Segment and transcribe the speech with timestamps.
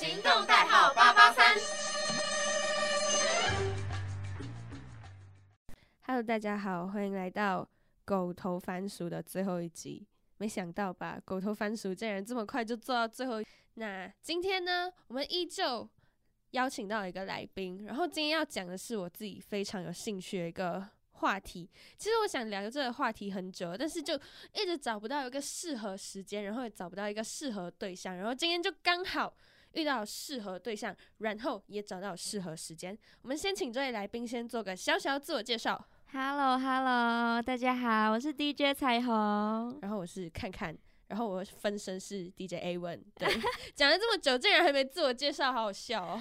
[0.00, 1.54] 行动代号八八三。
[6.06, 7.68] Hello，大家好，欢迎来到
[8.06, 10.08] 狗头番薯的最后一集。
[10.38, 13.42] 没想到吧，狗头番薯竟然这么快就做到最后。
[13.74, 15.86] 那今天呢，我们依旧
[16.52, 21.68] 邀请到一个来宾，然后今天要讲的是我自己非常有兴趣的一个话题。
[21.98, 24.18] 其实我想聊这个话题很久，但是就
[24.54, 29.34] 一直找不到一个适合时间，然后也找不到一个适合对象，然后今天就刚好
[29.72, 32.96] 遇到适合对象，然后也找到适合时间。
[33.22, 35.82] 我们先请这位来宾先做个小小自我介绍。
[36.12, 43.00] Hello，Hello，大家好，我是 DJ 彩虹，然后我是看看，然后我分身是 DJ A One。
[43.14, 43.28] 对，
[43.74, 46.20] 讲了这么久，竟然还没自我介绍，好好笑哦。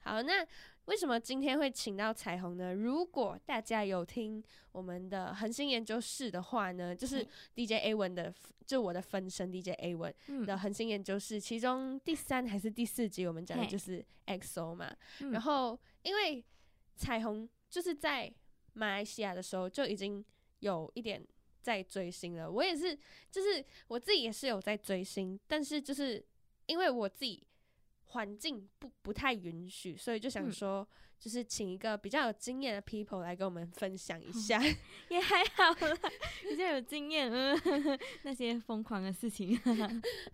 [0.00, 0.44] 好，那
[0.88, 2.72] 为什么今天会请到彩虹呢？
[2.72, 4.42] 如果大家有听
[4.72, 7.22] 我们的恒星研究室的话呢，就是
[7.54, 8.34] DJ A One 的，
[8.66, 10.14] 就我的分身 DJ A One
[10.46, 14.90] 的恒星研究室，其中第三还是第四集，我们讲的就是 XO 嘛。
[15.30, 16.42] 然后因为
[16.96, 18.32] 彩虹就是在
[18.72, 20.24] 马来西亚的时候就已经
[20.60, 21.22] 有一点
[21.60, 22.98] 在追星了，我也是，
[23.30, 26.24] 就是我自己也是有在追星，但是就是
[26.64, 27.46] 因为我自己
[28.08, 30.86] 环境不不太允许，所以就想说。
[31.20, 34.62] 就是请一个比较有经验的 people 来跟我们分享一 下，
[35.10, 35.98] 也还好啦，
[36.48, 37.58] 比较有经验，嗯，
[38.22, 39.58] 那些疯狂的事情。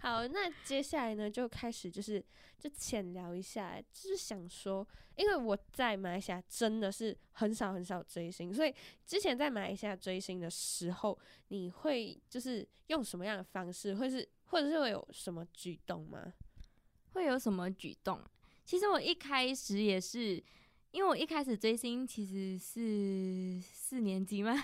[0.01, 2.23] 好，那接下来呢，就开始就是
[2.59, 4.87] 就浅聊一下，就是想说，
[5.17, 8.75] 因为我在马来西亚真的是很少很少追星，所以
[9.07, 16.31] 之前在马来西亚追星的时候，你会就是用什么样的方式，或是或者是会有什么举动吗？
[17.15, 18.21] 会有什么举动？
[18.65, 20.41] 其实我一开始也是。
[20.95, 24.55] 因为我一开始追星其实是四年级嘛，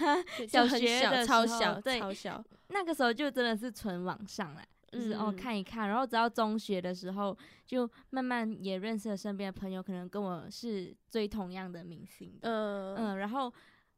[0.48, 2.40] 小学的超小，对，超小。
[2.68, 4.62] 那个时候就真的是纯网上了，
[4.92, 13.52] 就是哦看一看，然后直到中学的时候，就慢慢也认识了身边的朋友，可能跟我是追同样的明星，嗯嗯，然后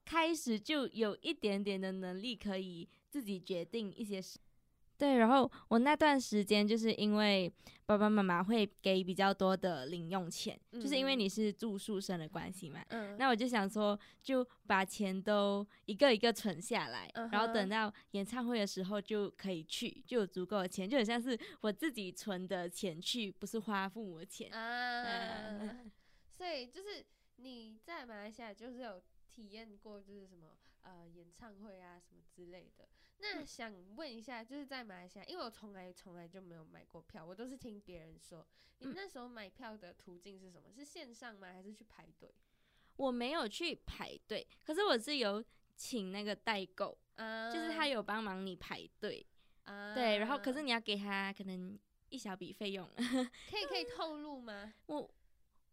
[0.06, 4.38] 开始就有一点点的能力，可以自己决定一些事。
[5.02, 7.52] 对，然后我那段时间就是因为
[7.86, 12.84] 爸爸妈妈会给比较多的零用钱，就是因为你是住宿生的关系嘛。
[12.90, 13.16] 嗯。
[13.18, 24.52] 那我就想说，就把钱都一个一个存下来，然后等到演唱会的时候就可以去，就有足够的钱，就很像是我自己存的钱去，不是花父母的钱。
[24.52, 25.80] 啊。
[26.38, 27.04] 所以就是
[27.38, 29.02] 你在马来西亚就是有
[29.34, 32.86] 体验过，就是什么呃演唱会啊什么之类的。
[33.18, 38.46] 那想问一下，就是在马来西亚，因为我从来从来就没有买过票，我都是听别人说。
[38.80, 40.70] 你那时候买票的途径是什么？
[40.74, 41.52] 是线上吗？
[41.52, 42.34] 还是去排队？
[42.96, 45.42] 我没有去排队，可是我是有
[45.76, 49.24] 请那个代购，就是他有帮忙你排队。
[49.94, 51.78] 对，然后可是你要给他可能
[52.08, 52.86] 一小笔费用。
[53.48, 54.74] 可以可以透露吗？
[54.86, 55.08] 我。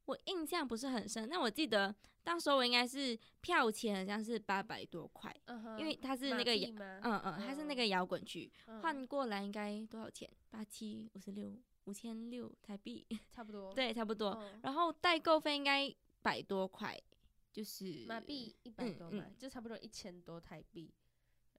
[0.10, 1.94] 我印象不是很深，那我记得
[2.24, 5.32] 当时我应该是票钱好像是八百多块，
[5.78, 10.28] 因为它是那个嗯嗯，它是那个摇滚区，换过来应该多少钱？
[10.50, 13.72] 八七五十六五千六台币，差不多。
[13.78, 14.44] 对，差不多。
[14.64, 15.94] 然后代购费应该
[16.24, 17.00] 百多块，
[17.52, 20.92] 就是马币一百多嘛，就差不多一千多台币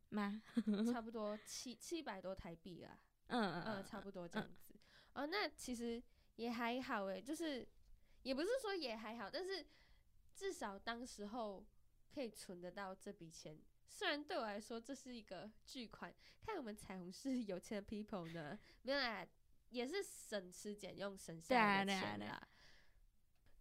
[0.09, 0.43] 吗？
[0.93, 2.99] 差不多七七百多台币啊。
[3.29, 4.75] 嗯嗯嗯，差不多这样子。
[5.15, 6.03] 哦，那其实
[6.35, 7.65] 也还好诶，就是。
[8.23, 9.65] 也不是说也还好，但是
[10.35, 11.65] 至少当时候
[12.13, 13.59] 可以存得到这笔钱。
[13.89, 19.27] 虽然对我来说这是一个巨款，看我们彩虹是有钱的 people 呢，没有啦，
[19.71, 22.41] 也是省吃俭用省下来的钱啦。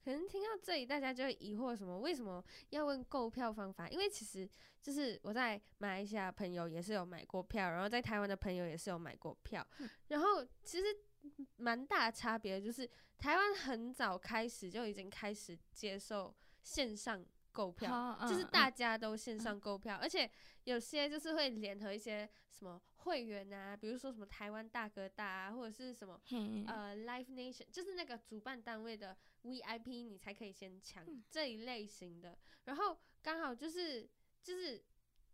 [0.03, 1.99] 可能听到这里，大家就会疑惑什么？
[1.99, 3.89] 为什么要问购票方法？
[3.89, 4.49] 因为其实
[4.81, 9.65] 就是我在马来西亚朋友也是有买过票，然后在台湾的朋友也是有买过票，
[10.09, 10.85] 然后其实。
[11.57, 20.29] 蛮大差别，就是台湾很早开始就已经开始接受线上购票，就是大家都线上购票，而且
[20.63, 26.19] 有些就是会联合一些什么会员啊，比如说什么台湾大哥大啊，或者是什么
[26.67, 32.37] 呃 Live Nation，就是那个主办单位的 VIP，你才可以先抢这一类型的。
[32.65, 34.09] 然后刚好就是
[34.41, 34.81] 就是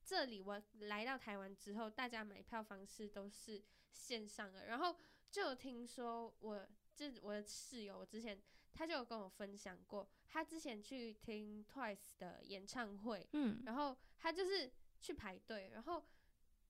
[0.03, 4.95] 这里我来到台湾之后，大家买票方式都是线上的，然后。
[5.31, 8.41] 就有听说，我这我的室友我之前
[8.73, 16.05] 他就有跟我分享过，他之前去听 Twice 的演唱会，嗯，然后他就是去排队，然后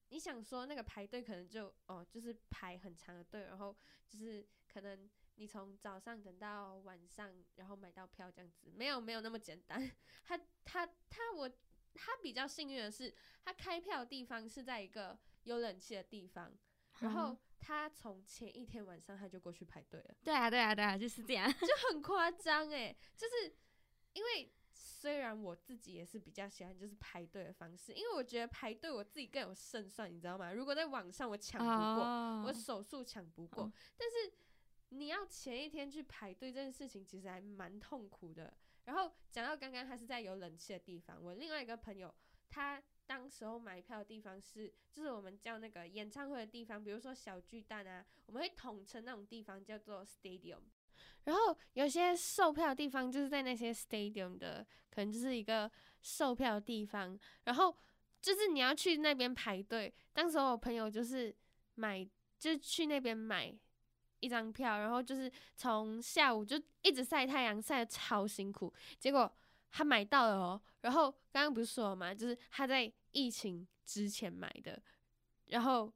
[0.10, 3.76] 你想说那个排队可能就哦，就是排很长的队，然后
[4.08, 9.92] 就是可能你从早上等到晚上，然后买到票这样子，没有没有那么简单。
[10.24, 11.50] 他他他我
[11.94, 13.14] 他比较幸运的是，
[13.44, 16.56] 他开票的地方是在一个有冷气的地方。
[17.00, 20.16] 然后他从前一天晚上他就过去排队了。
[20.24, 23.56] 对啊，对啊，对啊，就是这样， 就很夸张哎，就是
[24.14, 30.54] 因为虽然我自己也是比较喜欢就是排队的方式，因为我觉得排队我自己更有胜算，你知道吗？
[30.54, 32.04] 如果在网上我抢不过，
[32.48, 34.34] 我手速抢不过，但是
[34.90, 38.54] 你要前一天去排队这件事情其实还蛮痛苦的。
[38.84, 42.14] 然后讲到刚刚他是在有冷气的地方，我另外一个朋友
[42.50, 42.82] 他。
[43.08, 50.60] 当时候买票的地方是，就是我们叫那个演唱会的地方，比如说小巨蛋啊，我们会统称那种地方叫做 stadium。
[51.26, 55.72] 然后有些售票的地方就是在那些 stadium 的，可能就是一个
[56.02, 57.18] 售票的地方。
[57.44, 57.76] 然后
[58.22, 59.94] 就是你要去那边排队。
[60.14, 61.36] 当时我朋友就是
[61.76, 62.04] 买，
[62.40, 63.54] 就是去那边买
[64.20, 68.74] 一张票，然后就是从下午就一直晒太阳，晒的超辛苦。
[69.00, 69.32] 结果。
[69.78, 72.14] 他买到了哦，然后刚刚不是说了嘛？
[72.14, 74.82] 就是他在疫情之前买的，
[75.48, 75.94] 然后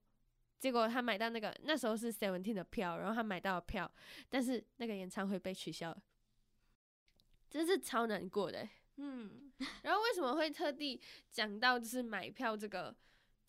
[0.59, 3.89] 结果他买到那个那时候是 Seventeen 的票，然后他买到了票，
[4.27, 6.03] 但是那个演唱会被取消了，
[7.49, 8.67] 真是超难过的。
[8.97, 9.49] 嗯，
[9.83, 11.01] 然后为什么会特地
[11.31, 12.93] 讲到就是买票这个？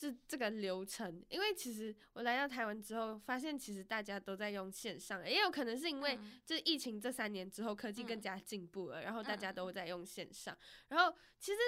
[0.01, 10.57] 这这个流程，因为其实我来到台湾之后，发现其实大家都在用线上，也有可能是因为就是疫情这三年之后，科技更加进步了，然后大家都在用线上。
[10.89, 11.59] 然后其实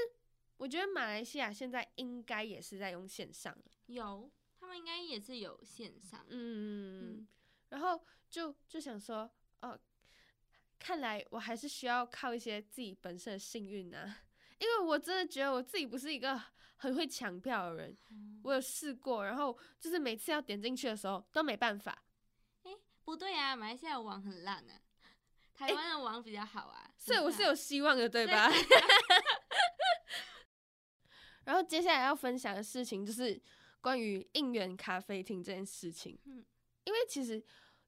[0.56, 3.54] 我觉得马来西亚现在应该也是在用线上，
[3.88, 7.28] 有他们应该也是有线上，嗯，嗯。
[7.68, 9.30] 然后就就想说，
[9.60, 9.78] 哦，
[10.78, 14.16] 看来我还是需要靠一些自己本身的幸运呢。
[14.58, 16.40] 因为我真的觉得我自己不是一个
[16.82, 17.96] 很会抢票的人，
[18.42, 22.02] 我有试过，然后就是每次要点进去的时候都没办法。
[22.64, 22.72] 哎，
[23.04, 24.82] 不对啊，马来西亚网很烂啊，
[25.54, 28.50] 台湾的网比较好啊，所以我是有希望的，对吧？
[31.46, 33.40] 然后接下来要分享的事情就是
[33.80, 36.18] 关于应援咖啡厅这件事情。
[36.24, 36.44] 嗯，
[36.82, 37.40] 因为其实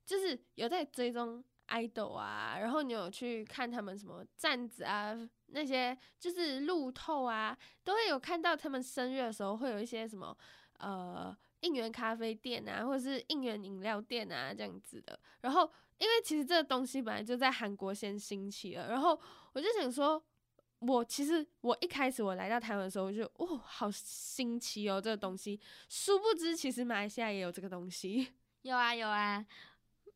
[0.06, 1.44] 就是有在追踪。
[1.69, 10.37] idol 啊，然后你有去看他们什么站子啊，那些就是路透啊，都会有看到他们生日的时候会有一些什么
[10.79, 15.19] 呃应援咖啡店啊，或者是应援饮料店啊这样子的。
[15.41, 19.19] 然后因为其实这个东西本来就在韩国先兴起了，然后
[19.52, 20.23] 我就想说，
[20.81, 28.35] 我其实我一开始我来到台湾的时候，我就哦好新奇哦这个东西，殊不知其实马来西亚也有这个东西。
[28.62, 29.44] 有啊有啊。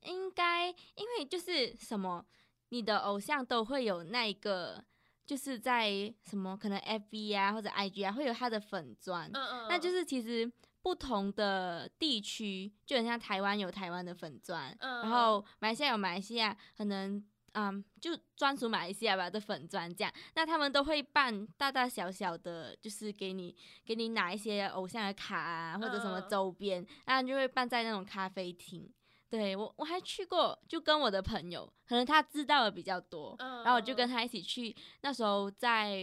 [0.02, 2.25] 应该，因为就是什么，
[2.69, 4.84] 你的偶像都会有那个，
[5.28, 5.90] 就是在
[6.25, 17.22] 什么可能 F B 啊或者 I G 啊会有他的粉钻，嗯嗯，那就是其实不同的地区就很像台湾有台湾的粉钻，嗯，然后马来西亚有马来西亚可能，
[17.52, 23.54] 嗯，就专属马来西亚吧的粉钻这样，那他们都会办大大小小的，就是给你
[23.84, 28.90] 给你拿一些偶像的卡啊或者什么周边，那就会办在那种咖啡厅。
[29.30, 34.75] 对我我还去过，就跟我的朋友，可能他知道的比较多，然后我就跟他一起去。
[35.02, 35.98] 那时候在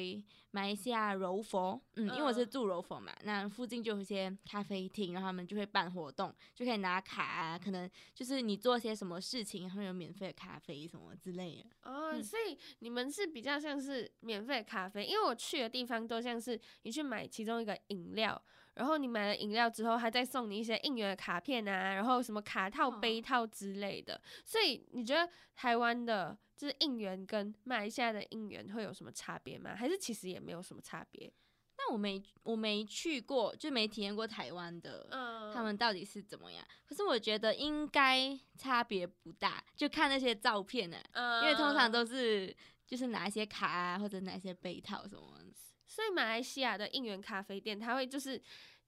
[0.56, 11.92] 马来西亚柔佛，嗯，因为我是住柔佛嘛，那附近就有一些咖啡厅，然后他们就会办活动，就可以拿卡啊，可能就是你做些什么事情，会有免费的咖啡什么之类的。
[11.92, 18.42] 哦，所以你们是比较像是免费咖啡，因为我去的地方都像是你去买其中一个饮料。
[18.76, 24.22] 然后你买了饮料之后，还再送你一些应援的卡片啊，然后什么卡套、杯套之类的。
[24.44, 29.76] 所以你觉得台湾的就是应援跟马来西亚的应援会有什么差别吗？
[29.76, 31.32] 还是其实也没有什么差别？
[31.78, 36.66] 那我没我没去过，就没体验过台湾的，嗯他们到底是怎么样？
[36.86, 40.98] 可是我觉得应该差别不大，就看那些照片呢，
[41.44, 42.56] 因为通常都是
[42.88, 45.40] 就是拿一些卡啊，或者拿一些杯套什么。
[45.88, 48.42] 所以马来西亚的应援咖啡店，他会就是，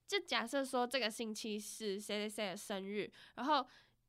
[0.06, 3.64] 就假设说这个星期是谁谁谁的生日，然后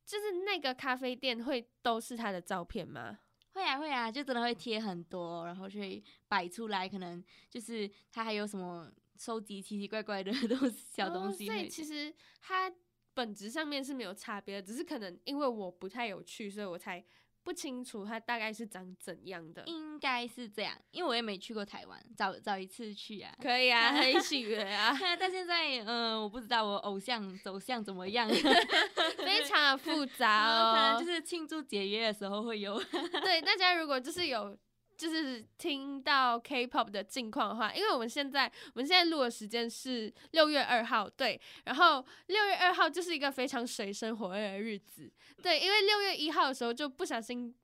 [0.05, 3.19] 就是那个咖啡店会都是他的照片吗？
[3.53, 11.45] 会啊会啊，就真的会贴很多，然后去摆出来，可能就是他还有什么收集奇奇怪怪的东西小东西。
[11.45, 12.71] 所以其实它
[13.13, 17.03] 本质上面是没有差别的，只是可能因为我不太有趣，所以我才。
[17.49, 24.95] 不清楚它大概是长怎样的，应该是这样，因为我也没去过台湾，找找一次去啊，可以啊，一起约啊。
[25.19, 28.29] 但现在，嗯，我不知道我偶像走向怎么样
[29.17, 32.79] 非常的复杂哦，可能就是庆祝节约的时候会有。
[33.23, 34.55] 对，大家如果就是有。
[34.99, 45.09] 就是听到 K-pop 的近况的话，因为我们现在我们现在录的时间是六月二号，对，然后六月二号就是一个非常水深火热的日子，
[45.41, 47.55] 对，因为六月一号的时候就不小心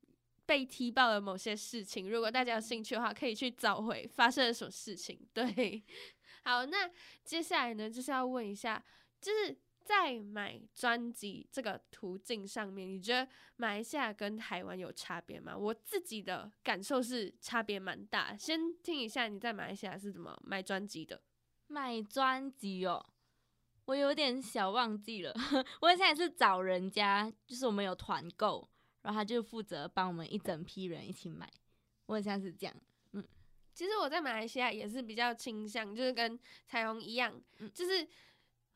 [0.46, 5.20] 被踢爆了某些事情，如果大家有兴趣的话，可以去找回发生了什么事情。
[5.34, 5.84] 对，
[6.42, 6.90] 好，那
[7.22, 8.82] 接下来呢就是要问一下，
[9.20, 9.54] 就是
[9.86, 15.56] 在买专辑这个途径上面，你觉得马来西亚跟台湾有差别吗？
[15.56, 18.36] 我自己的感受是差别蛮大。
[18.36, 21.22] 先听一下你在马来西亚是怎么买专辑的？
[21.68, 23.06] 买专辑哦，
[23.84, 25.32] 我有点小忘记了。
[25.80, 28.68] 我现在是找人家，就是我们有团购，
[29.02, 31.48] 然后他就负责帮我们一整批人一起买。
[32.06, 32.74] 我现在是这样。
[33.12, 33.24] 嗯，
[33.72, 37.40] 其实我在马来西亚也是比较倾向，就是跟彩虹一样，
[37.72, 38.04] 就是。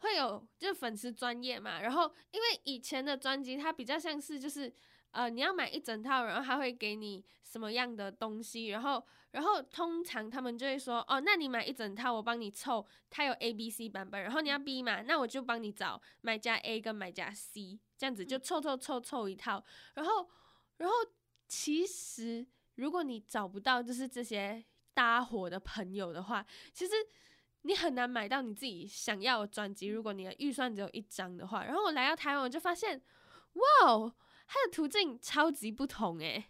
[0.01, 4.73] 会有就是粉丝专业嘛，然后因为以前的专辑它比较像是就是
[5.13, 19.63] 呃你要买一整套，然后他会给你什么样的东西，然后然后通常他们就会说哦，那你买一整套我帮你凑，它有 A B C 版本，然后你要 B 嘛，那我就帮你找买家 A 跟买家 C 这样子就凑凑凑凑一套，
[19.95, 20.29] 然后
[20.79, 20.95] 然后
[21.47, 24.65] 其实如果你找不到就是这些
[24.95, 26.95] 搭伙的朋友的话，其实。
[27.63, 31.63] 你很难买到你自己想要的专辑，如果你的预算只有一张的话。
[31.65, 32.99] 然后我来到台湾，我就发现，
[33.53, 34.15] 哇哦，
[34.47, 36.43] 它的途径超级不同诶。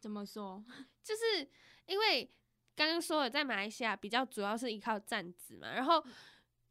[0.00, 0.64] 怎么说？
[1.04, 1.46] 就是
[1.84, 2.32] 因为
[2.74, 5.70] 刚刚说了，在马来西亚比较主要是依靠站子嘛。
[5.70, 6.02] 然后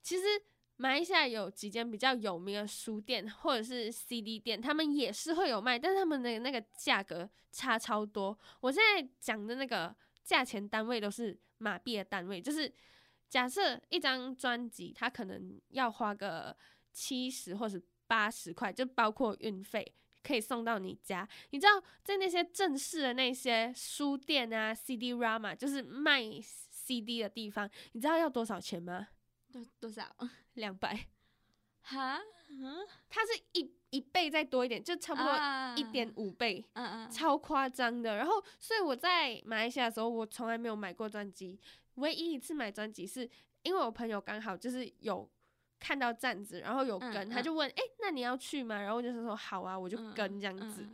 [0.02, 0.24] 其实
[0.78, 8.36] 马来西亚有几间比较有名的书店或者是 CD 店，他们也是会有卖，但是他们的那个价格差超多。
[8.62, 12.74] 我现在讲的那个价钱单位都是马币的单位，就是。
[13.30, 16.56] 假设一张专辑，它可能要花个
[16.92, 19.94] 七十或者八十块，就包括运费，
[20.24, 21.28] 可以送到你家。
[21.50, 29.10] 你知道，在那些正式的那些书店啊，CD Rama，就是卖 CD 的地方，你知道要多少钱吗？
[29.52, 30.16] 多多少？
[30.56, 31.08] 两百？
[31.82, 32.20] 哈？
[32.50, 35.34] 嗯它是一一倍再多一点，就差不多
[35.76, 38.16] 一点五倍，嗯嗯，超夸张的。
[38.16, 41.60] 然后，所以我在马来西亚的时候，我从来没有买过专辑。
[41.98, 43.30] 唯一一次买专辑是
[43.62, 45.30] 因为我朋友刚好就是有
[45.80, 50.88] 看到站子，然后有跟，他就问：“哎，那你要去吗？”然后我就说：“好啊，我就跟这样子。”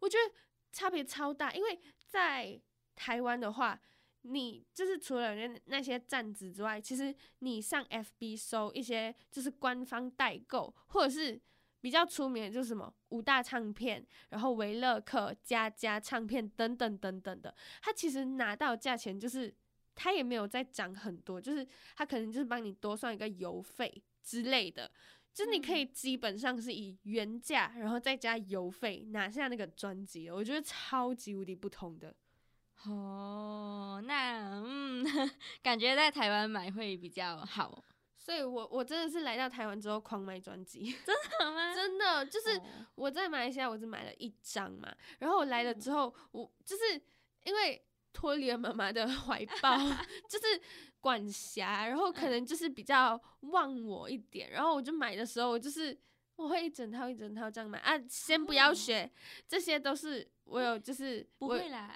[0.00, 0.34] 我觉得
[0.72, 2.58] 差别超大，因为在
[2.96, 3.78] 台湾的话，
[4.22, 11.40] 你就是除了那那些站子之外，其实你上 FB 搜一些就是官方代购，或者是
[11.80, 19.54] 比较出名的，就是什么五大唱片，然后维乐克、佳佳唱片等等等等的，他其实拿到价钱就是。
[19.94, 24.90] 他也没有再涨很多，就是他可能就是帮你多算一个邮费之类的，
[25.32, 32.14] 就是你可以基本上是以原价，然后再加邮费拿下那个专辑，我觉得超级无敌不同的。
[32.84, 35.04] 哦，那嗯，
[35.62, 37.84] 感觉在台湾买会比较好，
[38.16, 41.74] 所以我我真的是来到台湾之后狂买专辑， 真的吗？
[41.74, 42.60] 真的，就是
[42.94, 47.00] 我在马来西亚我只买了一张嘛，然后我来了之后，我就是
[47.44, 47.84] 因为。
[48.12, 49.76] 脱离了妈妈的怀抱，
[50.28, 50.60] 就是
[51.00, 55.98] 管辖，然后可能就是比较忘我一点，然后我就买的时候，我就是
[56.36, 57.78] 我会一整套一整套这样买。
[57.80, 59.10] 啊，先不要学，
[59.48, 61.92] 这些都是我有，就是不会啦。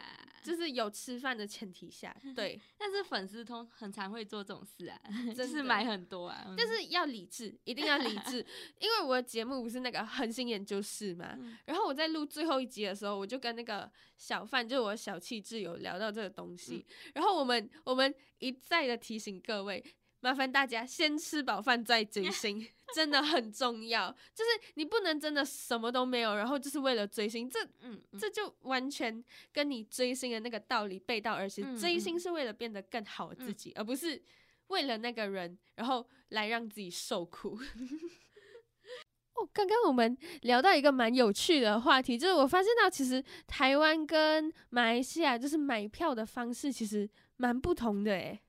[0.47, 2.61] 就是有吃饭的前提下， 对。
[2.79, 5.01] 但是粉丝通很常会做这种事啊，
[5.37, 6.55] 就是买很多啊。
[6.57, 8.37] 但是要理智，一定要理智，
[8.79, 11.37] 因为我的节目不是那个恒星研究室嘛。
[11.65, 16.87] 然后我在录最后一集的时候，我就跟那个小范，就是我小气质有聊到这个东西。
[17.15, 19.85] 然后我们我们一再的提醒各位。
[20.27, 24.11] 麻烦大家先吃饱饭再追星，真的很重要。
[24.35, 31.79] 就是你不能真的什么都没有，然后就是为了追星，这嗯，这就完全跟你追星的那个道理背道而驰。
[31.79, 34.21] 追星是为了变得更好的自己，而不是
[34.67, 37.57] 为了那个人，然后来让自己受苦。
[39.35, 48.41] 哦，刚刚我们聊到一个蛮有趣的话题，就是我发现到其实台湾跟马来西亚就是买票的方式其实蛮不同的，诶。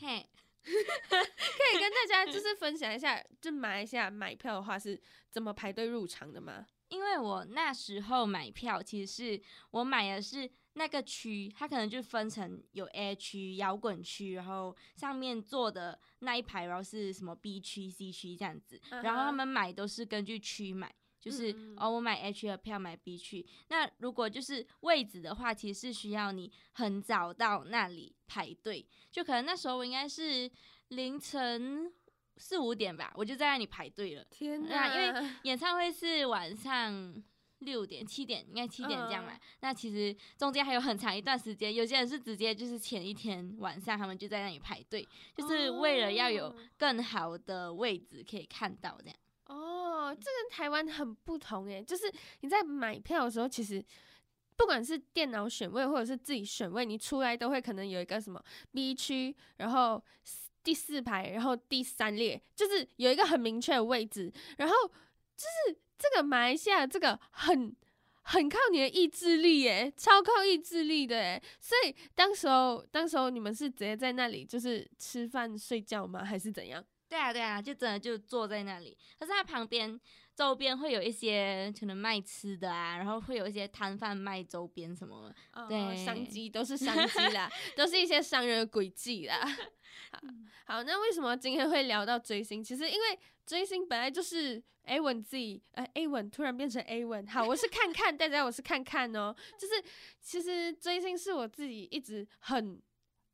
[0.00, 0.26] 嘿。
[0.64, 5.00] 可以跟大家 就是分享一下，就马来西亚买票的话是
[5.30, 6.66] 怎么排队入场的吗？
[6.88, 20.94] 因为我那时候买票，其实是我买的是那个区，它可能就分成有 A 区、摇滚区，然后上面坐的那一排，然后是什么 B 区、C 区这样子，然后他们买都是根据区买。
[21.28, 23.44] 就是哦，我买 H 的票买 B 去。
[23.68, 28.86] 那如果就是位置的话，其实是需要你很早到那里排队。
[29.10, 30.50] 就可能那时候我应该是
[30.88, 31.92] 凌晨
[32.36, 34.24] 四五点吧，我就在那里排队了。
[34.30, 34.94] 天哪！
[34.94, 37.22] 因为演唱会是晚上
[37.60, 39.40] 六点、七点，应该七点这样买。
[39.60, 45.06] 那其实中间还有很长一段时间，有些人是直接就是前一天晚上他们就在那里排队，
[45.36, 49.16] 就是为了要有更好的位置可以看到这样。
[49.48, 53.84] 哦，这跟台湾很不同诶，就是你在买票的时候，其实
[54.56, 60.02] 不管是电脑选位或者是自己选位，你出来都会可能有一个什么 B 区，然后
[60.62, 64.74] 第四排，然后第三列，就是有一个很明确的位置，然后
[65.36, 67.74] 就是这个马来西亚这个很
[68.22, 71.42] 很靠你的意志力耶，超靠意志力的诶。
[71.58, 76.22] 所以当时候当时候你们是直接在那里就是吃饭睡觉吗？
[76.22, 76.84] 还是怎样？
[77.08, 80.00] 对啊对啊，就真的就坐在那里，可是它旁边。
[80.38, 85.34] 周边会有一些可能卖吃的啊，然后会有一些摊贩卖周边什么，
[85.68, 89.44] 对，商机都是商机啦， 都是一些商人的轨迹啦。
[90.12, 90.20] 好，
[90.64, 92.62] 好，那为什么今天会聊到追星？
[92.62, 99.82] 其实因为追星本来就是 A 文自己，呃，A 文突然变成 A 文，好，我是看看 大家，我是看看哦，就是
[100.20, 102.80] 其实追星是我自己一直很。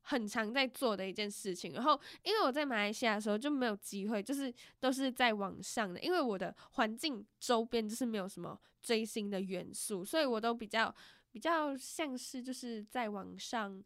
[0.07, 10.93] 很常在做的一件事情，然后因为我在马来西亚的时候就没有机会，就是都是在网上的，因为我的环境周边就是没有什么追星的元素，所以我都比较
[11.31, 13.81] 比较像是就是在网上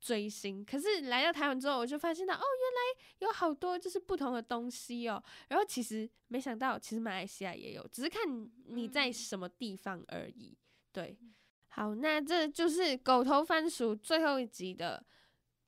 [0.00, 0.64] 追星。
[0.64, 5.20] 可是来到台湾之后，我就发现到哦，原来有好多就是不同的东西哦。
[5.48, 8.22] 然后其实没想到，其实马来西亚也有，只是看
[8.66, 10.56] 你在什么地方而已。
[10.92, 11.18] 对，
[11.66, 15.04] 好，那这就是狗头番薯最后一集的。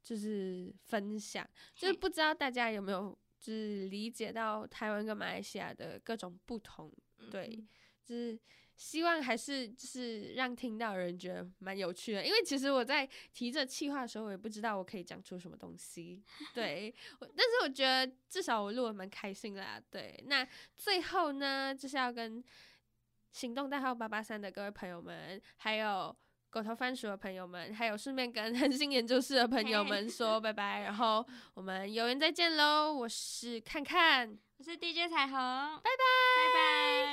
[0.04, 6.92] 就是分享，就是不知道大家有没有就是理解到台湾跟马来西亚的各种不同，
[7.30, 7.64] 对，
[8.04, 8.38] 就是
[8.76, 20.46] 希望还是就是让听到人觉得蛮有趣的，因为其实我在提这气话的时候，我也不知道我可以讲出什么东西， 对，但是我觉得至少我录的蛮开心啦，对，那
[20.76, 22.44] 最后呢，就是要跟
[23.32, 26.14] 行动代号八八三的各位朋友们，还有。
[26.54, 32.92] 狗头番薯的朋友们，还有顺便跟 恒星研究室的朋友们说拜拜，然后我们有缘再见喽！
[32.92, 36.04] 我是看看，我是 DJ 彩虹，拜拜，
[36.36, 37.03] 拜拜。